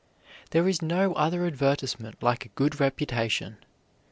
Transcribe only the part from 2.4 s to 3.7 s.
a good reputation.